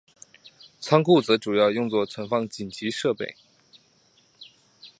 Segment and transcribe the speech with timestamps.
[0.79, 3.35] 仓库则主要用作存放紧急设备。